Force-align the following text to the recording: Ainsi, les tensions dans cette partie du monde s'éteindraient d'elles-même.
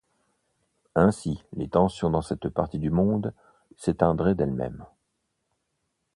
Ainsi, 0.95 1.43
les 1.55 1.67
tensions 1.69 2.09
dans 2.09 2.23
cette 2.23 2.49
partie 2.49 2.79
du 2.79 2.89
monde 2.89 3.35
s'éteindraient 3.77 4.33
d'elles-même. 4.33 4.83